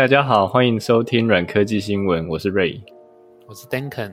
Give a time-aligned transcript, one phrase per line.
[0.00, 2.80] 大家好，欢迎收听软科技新闻，我是 Ray，
[3.46, 4.12] 我是 Duncan。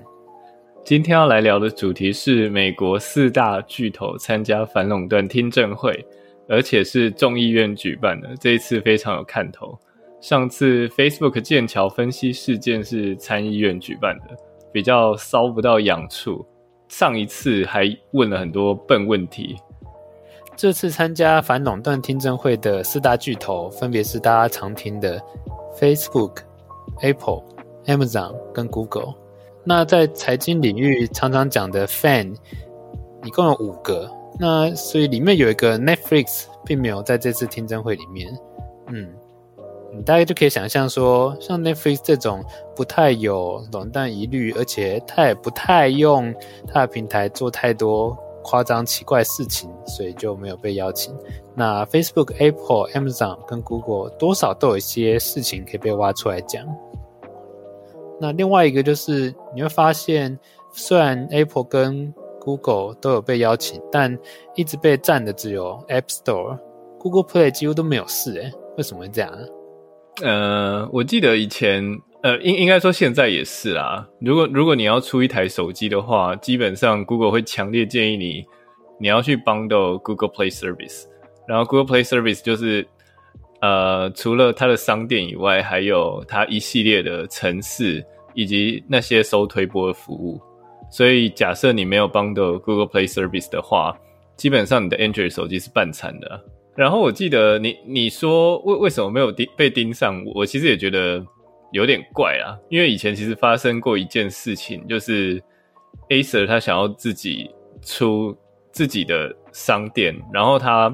[0.84, 6.06] 今天要来聊的主题是美国四大巨头参加反垄断听证会，
[6.50, 9.80] 而且是众议院举办的，这一次非常有看头。
[10.20, 14.36] 上次 Facebook 剑桥分析事件是参议院举办的，
[14.74, 16.46] 比较搔不到痒处。
[16.90, 19.56] 上一次还问了很多笨问题。
[20.54, 25.22] 这次参加反垄断听证会的四大巨头，分别是大家常听的
[25.80, 26.38] Facebook、
[27.02, 27.44] Apple、
[27.86, 29.14] Amazon 跟 Google。
[29.64, 32.36] 那在财经领域常常讲的 FAN，
[33.24, 34.10] 一共有五个。
[34.40, 38.28] 那所以里面有一个 Netflix，并没有在这次听证会里面。
[38.88, 39.08] 嗯。
[39.90, 42.44] 你大概就可以想象说，像 Netflix 这种
[42.76, 46.36] 不太有垄断疑虑，而且它也不太用
[46.68, 48.16] 它的平台做太多
[48.50, 51.14] 夸张奇怪事情，所以就没有被邀请。
[51.54, 56.66] 那 Facebook、Apple、Amazon 跟 Google 多少都有一些事情可以被挖出来讲。
[58.22, 60.40] 那另外一个就是你会发现，
[60.72, 64.18] 虽然 Apple 跟 Google 都有被邀请，但
[64.56, 66.58] 一直被占的只有 App Store、
[67.00, 69.46] Google Play 几乎都没有事诶，为什么会这样呢？
[70.24, 71.84] 呃，我记得以前，
[72.24, 74.08] 呃，应应该说现在也是啦。
[74.20, 78.46] 如果如果你要出一台手机的话，基本上 Google 会强烈建议你，
[79.00, 81.06] 你要去 bundle Google Play Service。
[81.48, 82.86] 然后 Google Play Service 就是，
[83.62, 90.42] 呃，除了它的商店以外，还有它一系列的程式以及那些收推播的服务。
[90.90, 93.96] 所以假设你没有 bundle Google Play Service 的话，
[94.36, 96.44] 基本上你的 Android 手机是半残的。
[96.76, 101.26] 然后我记得你你说为为什么没有盯被盯上，我其实也觉得
[101.72, 105.42] 有点怪啊，因为以前其实发生过一件事情，就是
[106.10, 107.52] Acer 他想要自己
[107.82, 108.36] 出
[108.72, 110.94] 自己的商店，然后他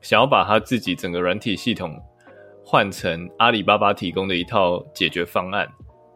[0.00, 2.00] 想要把他自己整个软体系统
[2.64, 5.68] 换成阿里巴巴提供的一套解决方案，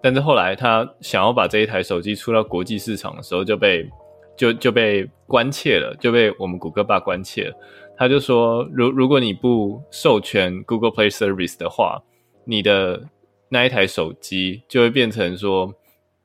[0.02, 3.88] 但是后来他想要把这一台手机出到国际市场的时候就被
[4.36, 7.54] 就就被关切了，就被我们谷歌爸关切了。
[7.96, 12.00] 他就说，如如果你不授权 Google Play Service 的话，
[12.44, 13.02] 你的
[13.48, 15.74] 那一台手机就会变成说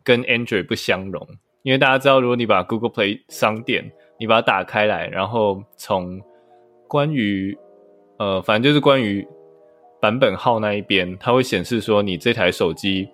[0.04, 1.28] 跟 Android 不相容。
[1.64, 3.90] 因为大家知道，如果你把 Google Play 商店
[4.20, 6.22] 你把它打开来，然后从
[6.88, 7.58] 关于
[8.18, 9.26] 呃，反正就是关于
[10.02, 13.08] 版本号那一边，它会显示说你这台手机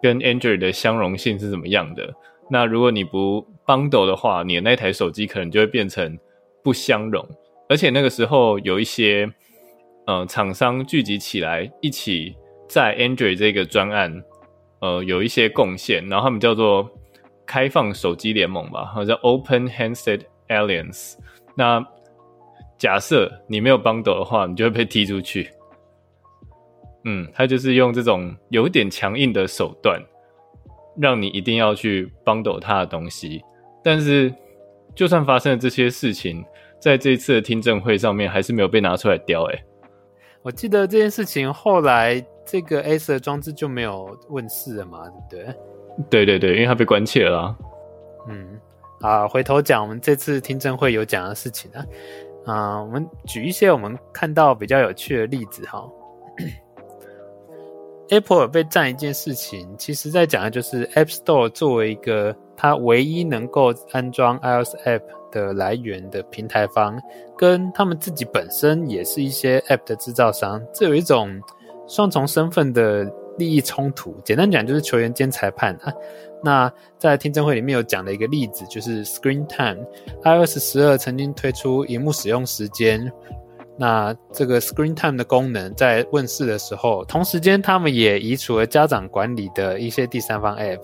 [0.00, 2.14] 跟 Android 的相容性是怎么样的。
[2.48, 6.16] 那如果你不 bundle 的话，你的那台手机可能就会变成
[6.62, 7.26] 不相容。
[7.68, 9.28] 而且那个时候有一些，
[10.06, 12.36] 呃，厂商聚集起来一起
[12.68, 14.22] 在 Android 这个专案，
[14.80, 16.90] 呃，有一些贡献，然后他们叫做
[17.46, 21.14] 开放手机联盟吧，或者 Open Handset Alliance。
[21.56, 21.84] 那
[22.76, 25.50] 假设你没有 bundle 的话，你就会被踢出去。
[27.04, 30.02] 嗯，他就是用这种有点强硬的手段，
[31.00, 33.40] 让你一定要去 bundle 他的东西。
[33.82, 34.34] 但是，
[34.94, 36.44] 就算发生了这些事情，
[36.80, 39.44] 在这次的听证会上面，还是没有被拿出来雕。
[39.44, 39.64] 哎，
[40.42, 45.56] 我记得这件事情后来这个 Acer 的装置就没有问世了嘛，对不对？
[46.08, 47.56] 对对对，因为它被关切了啊。
[48.28, 48.60] 嗯，
[49.00, 51.84] 啊，回头讲我们这次听证会有讲的事情啊，
[52.46, 55.84] 啊，我们举一些我们看到比较有趣的例子哈。
[58.08, 65.02] Apple 被占一件事情，其实在讲的就是 App Store 作为一个它唯一能够安装 iOS App
[65.32, 66.96] 的来源的平台方，
[67.36, 71.40] 跟他们自己本身也是一些 App 的制造商，这有一种
[71.86, 73.04] 双重身份的
[73.38, 74.14] 利益冲突。
[74.24, 75.92] 简单讲就是球员兼裁判啊。
[76.44, 83.10] 那在听证会里面有讲的一个例子，就是 Screen Time，iOS 十二曾经推出荧幕使用时间。
[83.78, 90.82] 那这个 Screen Time 的功能在问世的时候，同时间他们也移除了家长管理的一些第三方 App。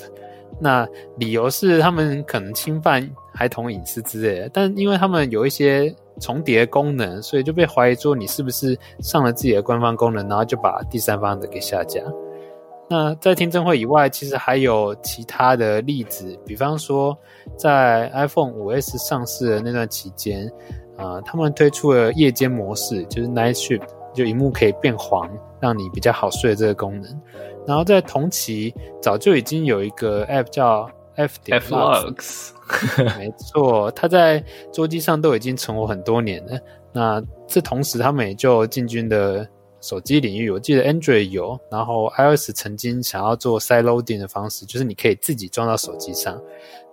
[0.61, 0.87] 那
[1.17, 12.01] 理由是他们可能侵犯孩童隐私之类的，但因为他们有一些重叠功能，所以就被怀疑说你是不是上了自己的官方功能，然后就把第三方的给下架。
[12.89, 17.17] 那在听证会以外，其实还有其他的例子，比方说
[17.57, 20.47] 在 iPhone 5S 上市的那段期间，
[20.99, 27.21] 啊、他们推出了夜间模式，就是 Night Shift，就荧幕可以变黄，让你比较好睡这个功能。
[27.67, 32.51] 然后在同期，早就已经有一个 App 叫 F 点 Flux，
[33.19, 34.43] 没错，它在
[34.73, 36.59] 桌机上都已经存活很多年了。
[36.93, 39.47] 那这同时，他们也就进军的
[39.81, 40.51] 手机领域。
[40.51, 46.41] 我记得 Android 有，然后 iOS 曾经想要做 Side Loading 的方式，就是你可以自己装到手机上。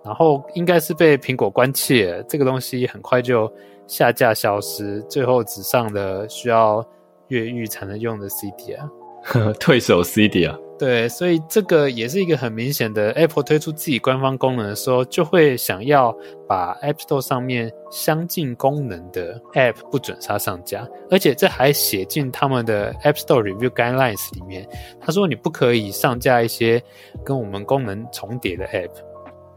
[0.02, 3.52] 然后应该是被苹果关切，这个东西很快就
[3.86, 6.82] 下架消失，最后只上了需要
[7.28, 8.88] 越狱才能用的 CD 啊。
[9.60, 10.56] 退守 CD 啊。
[10.80, 16.10] 对，所以这个也是一个很明显的，Apple 推出自己官方功能的时候，就会想要
[16.48, 24.66] 把 App Store 上面相近功能的 App 不准它上架，而且这还写进他们的 App Store Review Guidelines 里面。
[24.98, 26.82] 他说你不可以上架一些
[27.22, 28.90] 跟我们功能重叠的 App。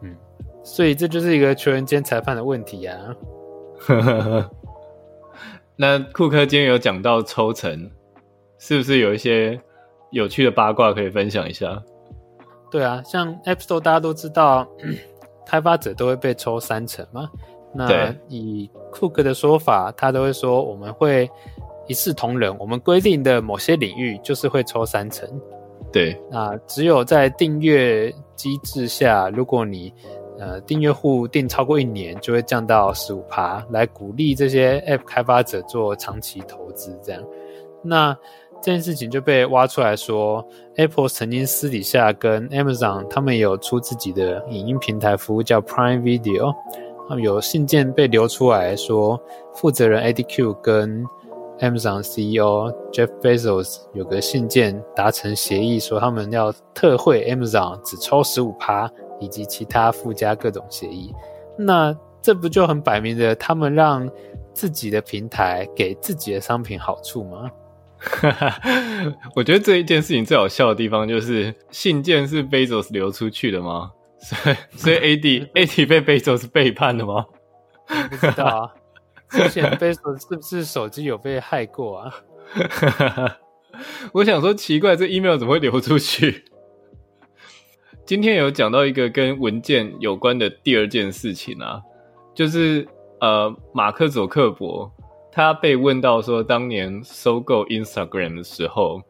[0.02, 0.14] 嗯，
[0.62, 2.98] 所以这就是一个球员兼裁判的问题啊。
[5.78, 7.90] 那库克今天有讲到抽成，
[8.60, 9.58] 是不是有一些？
[10.14, 11.84] 有趣的八卦可以分享一下。
[12.72, 14.68] 对啊，像 App Store 大家都知道，
[15.46, 17.30] 开发者都会被抽三成嘛。
[17.74, 21.30] 那以 Cook 的说法，他都会说我们会
[21.88, 25.28] 一视同仁，我们规定的某些领域就是会抽三成。
[25.92, 29.94] 对，那只有在订阅机制下，如果你
[30.40, 37.00] 呃订阅户订超过一年，就会降到十五趴，来鼓励这些 App 开发者做长期投资。
[37.04, 37.24] 这样，
[37.84, 38.18] 那。
[38.64, 40.42] 这件事情就被挖出来说
[40.78, 46.56] ，Apple 曾经私底下跟 Amazon 他们有出自己的影音平台服务叫 Prime Video，
[47.10, 49.22] 那么有信件被流出来说，
[49.54, 51.04] 负责人 ADQ 跟
[51.60, 58.90] Amazon CEO Jeff Bezos 有个信件达成协议，说他们要特惠 Amazon 只抽十五趴，
[59.20, 61.14] 以及其他附加各种协议。
[61.58, 64.10] 那这不就很摆明的，他们让
[64.54, 67.52] 自己的平台给自己的商品好处吗？
[68.04, 68.62] 哈哈，
[69.36, 73.92] 我觉得这一件事情最好笑的地方就是信件是 Bezos 流出去的吗？
[74.20, 77.26] 所以所以 AD AD 被 Bezos 背叛了吗？
[78.10, 78.70] 不知道啊，
[79.30, 82.14] 之前 Bezos 是不是手机有被害过啊？
[84.14, 86.46] 我想说奇怪，这 email 怎么会流出去？
[88.06, 91.82] 今天有讲到一个跟文件有关的第二件事情啊，
[92.36, 92.86] 就是
[93.22, 94.92] 呃，马克·佐克伯。
[95.36, 99.02] 他被问到说，当年收购 Instagram 的时候，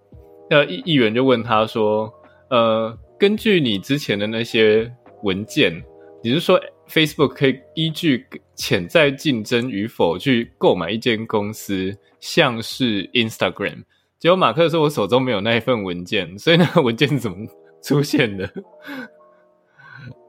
[0.50, 2.10] 那议议员就问他说
[2.50, 4.90] ：“呃，根据你之前的那些
[5.24, 5.84] 文件，
[6.24, 8.26] 你是说 Facebook 可以依据
[8.56, 13.84] 潜在竞争与否去购买一间公司，像是 Instagram？”
[14.18, 17.46] 结果马克说：“我手中没有那一份文件，所以那个文件怎么
[17.82, 18.50] 出现的？”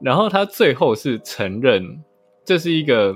[0.03, 2.03] 然后他最后是承认
[2.43, 3.15] 这是一个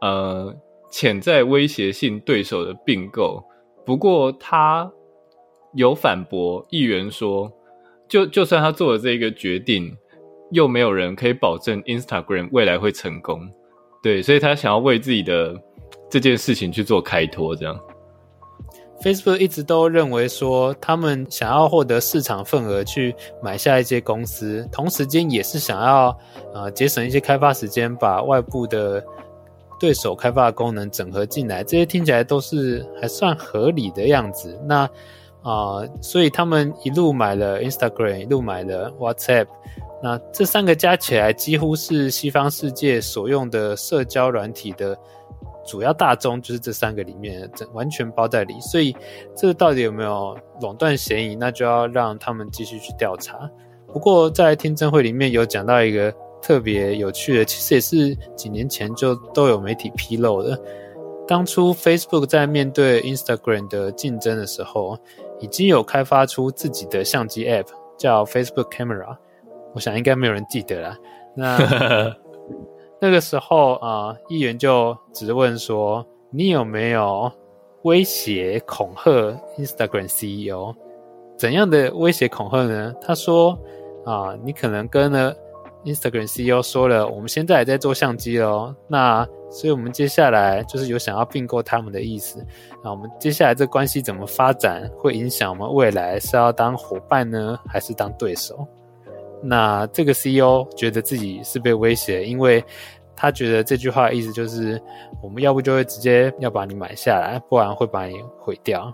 [0.00, 0.56] 呃。
[0.92, 3.42] 潜在威胁性对手的并购，
[3.86, 4.92] 不过他
[5.72, 7.50] 有反驳议员说，
[8.06, 9.96] 就就算他做了这一个决定，
[10.50, 13.50] 又没有人可以保证 Instagram 未来会成功。
[14.02, 15.58] 对，所以他想要为自己的
[16.10, 17.56] 这件事情去做开脱。
[17.56, 17.80] 这样
[19.02, 26.14] ，Facebook 一直都认为说，他们想要获得市场份额去买下一些公司，同时间也是想要
[26.52, 29.02] 呃节省一些开发时间，把外部的。
[29.82, 34.56] 对手开发的功能整合进来，这些听起来都是还算合理的样子。
[34.64, 34.88] 那
[35.42, 39.48] 啊、所以他们一路买了 Instagram，一路买了 WhatsApp。
[40.00, 44.96] 那这三个加起来，几乎是西方世界所用的社交软体的
[45.66, 48.54] 主要大宗，就是这三个里面整完全包在里。
[48.60, 48.94] 所以
[49.34, 53.50] 这个到底有没有垄断嫌疑，那就要让他们继续去调查。
[53.88, 56.14] 不过在听证会里面有讲到一个。
[56.42, 60.60] 特别有趣的，其实也是几年前就都有媒体披露的。
[61.26, 64.98] 当初 Facebook 在面对 Instagram 的竞争的时候，
[65.38, 69.16] 已经有开发出自己的相机 App，叫 Facebook Camera。
[69.72, 70.98] 我想应该没有人记得啦。
[71.34, 71.58] 那
[73.00, 77.30] 那个时候啊、呃，议员就质问说：“你有没有
[77.82, 79.10] 威胁恐吓
[79.56, 80.74] Instagram CEO？
[81.38, 83.58] 怎样的威胁恐吓呢？”他说
[84.04, 85.34] ：“啊、呃，你可能跟了。”
[85.84, 88.74] Instagram CEO 说了，我们现在也在做相机哦。
[88.88, 92.44] 那所以，我们接下来就是有想要并购他们的意思。
[92.82, 98.66] 那我们接下来这关系怎么发展，会影响我们未来是要当伙伴呢，还是当对手？
[99.42, 102.64] 那这个 CEO 觉得自己是被威胁，因为
[103.14, 104.80] 他觉得这句话的意思就是，
[105.22, 108.92] 我们要不就会直接要把你买下来，不然会把你毁掉。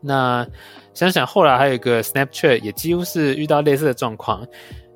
[0.00, 0.44] 那
[0.94, 4.44] 想想后来还有一个 Snapchat，也几乎是遇到类似的状况。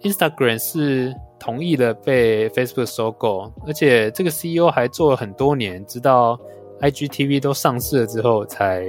[0.03, 6.38] Instagram 是同意了被 Facebook 收购，而且这个 CEO 还做了很多年，直到
[6.81, 8.81] IGTV 都上市了之后才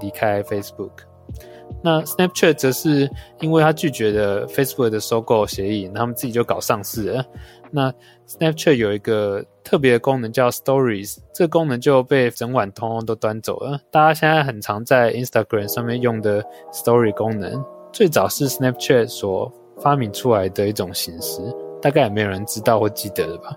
[0.00, 0.90] 离开 Facebook。
[1.82, 7.24] 那 Snapchat 则是因为他拒绝了 Facebook 的收购协议，他们自己就搞上市了。
[7.70, 7.92] 那
[8.28, 13.80] Snapchat 有一个特别的功能叫 Stories，这个功能就被整晚通通都端走了。
[13.90, 19.50] 大家现在很常在 Instagram 上面用的 Story 功能，最早是 Snapchat 所
[19.82, 21.42] 发明出来的一种形式，
[21.80, 23.56] 大概也没有人知道或记得了吧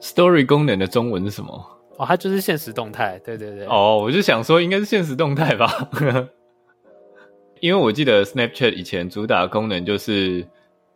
[0.00, 1.52] ？Story 功能的中文是什么？
[1.98, 3.20] 哦，它就是现实动态。
[3.22, 3.66] 对对对。
[3.66, 5.90] 哦，我就想说应该是现实动态吧。
[7.60, 10.46] 因为我记得 Snapchat 以前主打的功能就是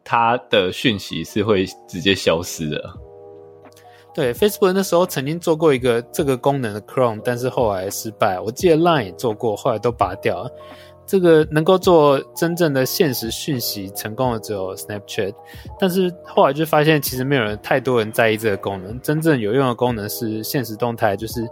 [0.02, 2.83] 它的讯息是会直接消失的。
[4.14, 8.40] 对，Facebook 那时候曾经做过一个这个功能的 Chrome，但是后来失败。
[8.40, 10.50] 我记得 Line 也做过，后来都拔掉了。
[11.07, 15.35] 这个能够做真正的现实讯息成功的只有 Snapchat，
[15.79, 19.01] 但是后来就发现其实没有人太多人在意这个功能。
[19.01, 21.47] 真正有用的功能是现实动态，就是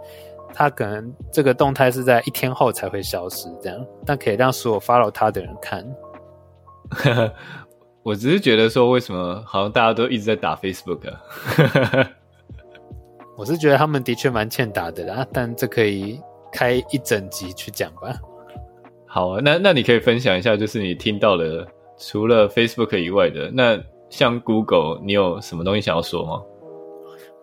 [0.53, 5.85] 它可能这个动态是在一天后才会消失，这样，但可以让所有 follow 它的人看。
[8.03, 12.09] 我只是觉得说，为什么好像大家都一直在打 Facebook 啊？
[13.37, 16.19] 我是觉得他们的确蛮欠打的啦，但这可以
[16.51, 18.13] 开一整集去讲吧。
[19.13, 21.67] 好啊，那那你可以分享一下，就是你听到的
[21.99, 23.79] 除了 Facebook 以外的，那
[24.09, 26.41] 像 Google，你有什么东西想要说吗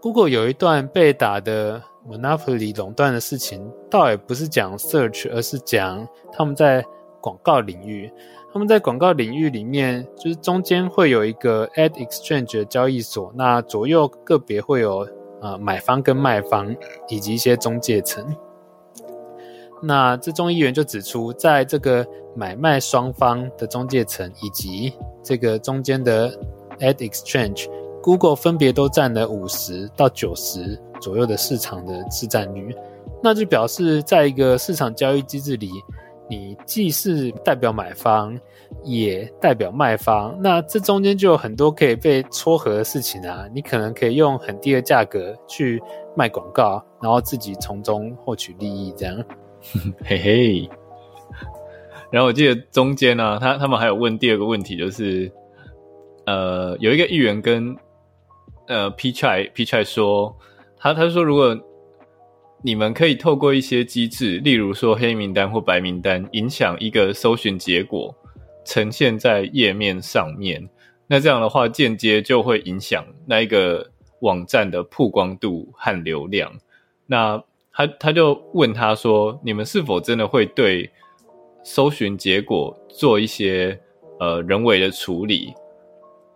[0.03, 6.85] ？Google 有一段被打的 Monopoly 垄断的事情，倒也不是讲 Search，而是讲他们在
[7.21, 8.11] 广告领域，
[8.53, 15.07] 他们在广告领域里面，就是中间会有一个 Ad Exchange 的交易所，那左右个别会有。
[15.43, 16.77] 呃，买方跟卖方
[17.09, 18.23] 以及一些中介层，
[19.83, 26.31] 那这众议员就指出，在这个买卖双方的中介层以及这个中间的
[26.81, 32.75] Ad Exchange，Google 分别都占了五十到九十左右的市场的市占率，
[33.23, 35.71] 那就表示在一个市场交易机制里。
[36.29, 38.39] 你既是代表买方，
[38.85, 43.47] 也代表卖方，那这中间就有很多可以被撮合的事情啊。
[43.53, 45.83] 你可能可以用很低的价格去
[46.15, 49.25] 卖广告，然后自己从中获取利益，这样。
[50.05, 50.71] 嘿嘿。
[52.11, 55.31] 然后我记得中间呢、他他们还有问第二个问题，就是
[56.27, 57.77] 呃，有一个议员跟
[58.69, 60.37] 呃 Pichai Pichai 说，
[60.77, 61.59] 他他说如果。
[62.63, 68.15] 你们可以透过一些机制，例如说黑名单或白名单，影响一个搜寻结果
[68.67, 70.69] 呈现在页面上面。
[71.07, 73.91] 那这样的话，间接就会影响那一个
[74.21, 76.53] 网站的曝光度和流量。
[77.07, 80.91] 那他他就问他说：“你们是否真的会对
[81.63, 83.79] 搜寻结果做一些
[84.19, 85.53] 呃人为的处理？”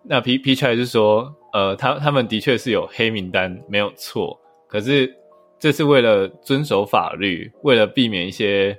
[0.05, 4.39] 那 P P 出来是说：“呃，他他们的确是有黑名单，没有错。
[4.69, 5.15] 可是。”
[5.57, 8.79] 这是为了遵守法律，为了避免一些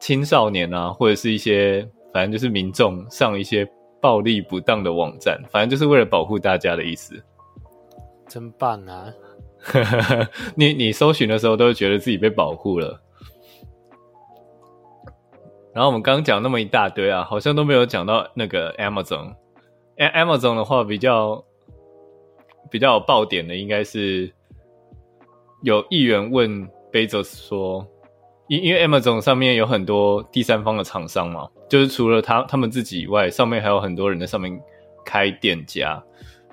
[0.00, 3.68] 青少年啊，或者是一些反正就是民众上一些
[4.00, 7.14] 暴力不当的网站，反正就是为了保护大家的意思。
[8.26, 9.06] 真棒啊！
[10.56, 13.00] 你你搜寻的时候都觉得自己被保护了。
[15.74, 19.34] 然后我们刚刚讲那么一大堆啊，好像都没有讲到那个 Amazon。
[19.96, 21.44] Amazon 的话比较
[22.70, 24.32] 比较有爆点的应该是。
[25.64, 27.84] 有议员问 Bezos 说
[28.46, 34.56] ：“因因为 Amazon 上面有很多第三方的厂商嘛，就是除了他他们自己以外，上面还有很多人在上面
[35.04, 36.00] 开店家。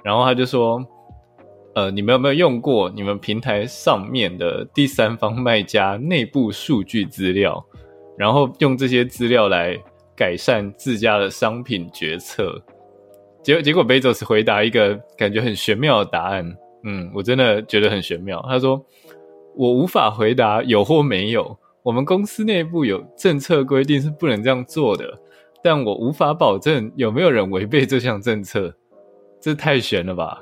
[0.04, 0.84] 然后他就说
[1.76, 7.64] ：‘呃，你们有没有用过你们平台上面的第三方卖家内部数据资料，
[8.18, 9.78] 然后用这些资料来
[10.16, 12.62] 改善自家的商品决策？’
[13.44, 18.42] 结结果 Bezos 回答一个感觉很玄妙的答案。”嗯，我真的觉得很玄妙。
[18.48, 18.82] 他说
[19.58, 21.58] ：“我无法回答有或没有。
[21.84, 25.04] 我们公司内部有政策规定是不能这样做的，
[25.62, 28.74] 但我无法保证有没有人违背这项政策。
[29.42, 30.42] 这太玄了吧！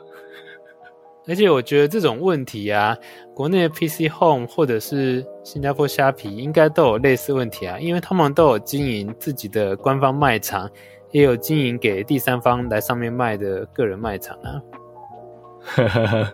[1.27, 2.98] 而且我觉得这种问题啊，
[3.34, 10.70] 国内的 PC Home 或者是新加坡虾皮应该都有类似问题啊，因为他们都有经营自己的官方卖场，
[11.12, 14.62] 也有经营给第三方来上面卖的个人卖场啊。”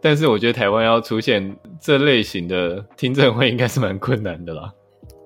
[0.00, 4.72] 但是我觉得台湾要出现这类型的听证会，应该是蛮困难的啦。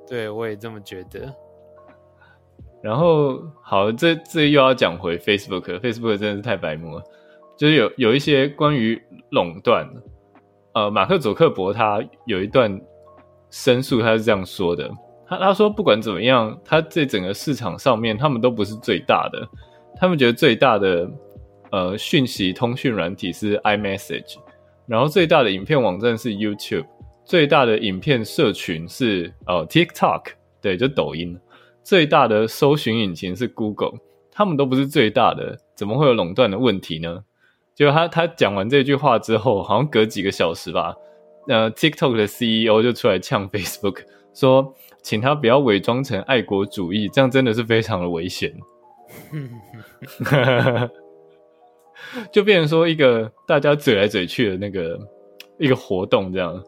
[0.09, 1.33] 对，我也这么觉得。
[2.83, 7.05] 然后，好，这这又要讲回 Facebook，Facebook 真的是太白目了。
[7.61, 8.99] 就是有有一些关于
[9.33, 9.87] 垄断，
[10.73, 12.81] 呃，马克·祖克伯他有一段
[13.51, 14.91] 申诉，他是这样说的：
[15.29, 19.47] 他他说，不管怎么样，他在整个市场上面，他们都不是最大的，
[19.99, 21.07] 他们觉得最大的。
[21.73, 24.39] 呃，讯息通讯软体是 iMessage，
[24.89, 26.85] 然后最大的影片网站是 YouTube，
[27.25, 31.39] 最大的影片社群是呃 TikTok，对，就抖音。
[31.85, 33.93] 最大的搜寻引擎是 Google，
[34.33, 37.23] 他们都不是最大的，怎么会有垄断的问题呢？
[37.81, 40.95] 就他他讲完这句话之后，好像隔几个小时吧，
[41.49, 44.03] 呃，TikTok 的 CEO 就出来呛 Facebook，
[44.35, 48.55] 说，请他不要伪装成爱国主义，这样真的是非常的危险。
[52.31, 55.01] 就变成说一个大家嘴来嘴去的那个
[55.59, 56.63] 一个活动，这样，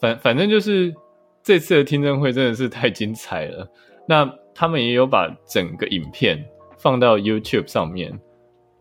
[0.00, 0.94] 反反正就是
[1.42, 3.68] 这次的听证会真的是太精彩了。
[4.06, 8.16] 那他们也有把整个影片放到 YouTube 上面，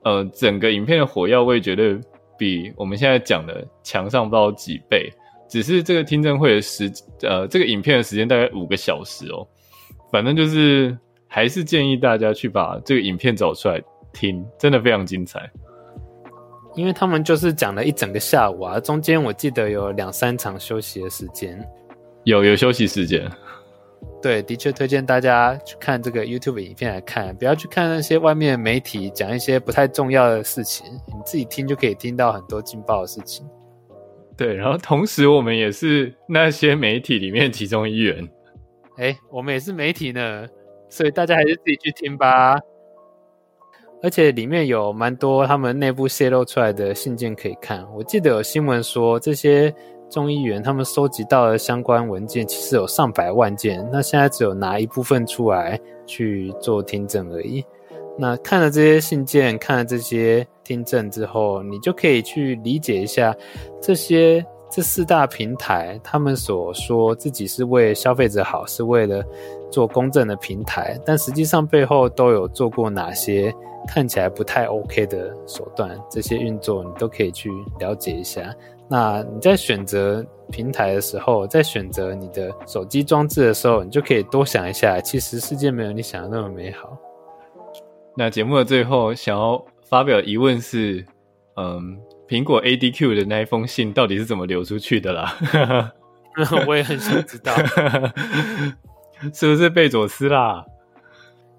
[0.07, 1.99] 呃，整个影片的火药味绝对
[2.37, 5.11] 比我们现在讲的强上不知道几倍。
[5.49, 6.89] 只是这个听证会的时，
[7.23, 9.45] 呃，这个影片的时间大概五个小时哦。
[10.09, 10.97] 反正就是
[11.27, 13.83] 还是建议大家去把这个影片找出来
[14.13, 15.51] 听，真的非常精彩。
[16.75, 21.59] 因为他们就是讲了一整个下午啊，中间我记得有两三场休息的时间。
[22.23, 23.29] 有有休息时间。
[24.22, 33.48] 对，的确推荐大家去看这个 YouTube 影片来看，不要去看那些外面的媒体讲一些不太重要的事情，你自己听就可以听到很多劲爆的事情。
[34.36, 38.27] 对，然后同时我们也是那些媒体里面其中一员。
[38.98, 40.48] 哎，我们也是媒体呢，
[40.89, 42.58] 所以大家还是自己去听吧。
[44.04, 47.84] 而且里面有蛮多他们内部泄露出来的信件可以看。
[47.96, 49.74] 我记得有新闻说，这些
[50.09, 57.63] 众议员他们收集到的相关文件其实有上百万件，那现在只有拿一部分出来去做听证而已。
[58.17, 63.35] 那看了这些信件，看了这些听证之后，你就可以去理解一下
[63.81, 69.23] 这些这四大平台他们所说自己是为消费者好，是为了
[69.69, 73.53] 做公正的平台，但实际上背后都有做过哪些
[73.87, 78.51] 看起来不太 OK 的手段，这些运作你都可以去了解一下。
[78.89, 86.98] 那你在选择平台的时候，在选择你的手机装置的时候，你就可以多想一下，其实世界没有你想的那么美好。
[88.15, 91.06] 那节目的最后，想要发表疑问是，
[91.58, 95.91] 嗯，苹果 ADQ 的那一封信到底是怎么流出去的啦？
[96.67, 97.53] 我也很想知道，
[99.34, 100.63] 是不是贝佐斯啦？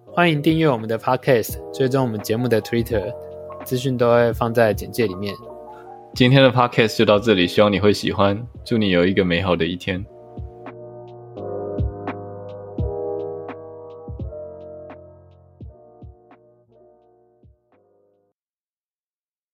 [0.07, 3.13] 欢迎订阅我们的 Podcast，追踪我们节目的 Twitter，
[3.65, 5.35] 资讯都会放在简介里面。
[6.19, 10.05] 今天的 Podcast 就到这里，希望你会喜欢，祝你有一个美好的一天。